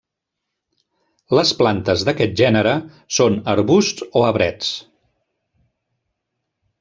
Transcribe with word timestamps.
Les 1.39 1.51
plantes 1.59 2.05
d'aquest 2.07 2.33
gènere 2.41 2.73
són 3.17 3.37
arbusts 3.53 4.07
o 4.21 4.23
arbrets. 4.31 4.73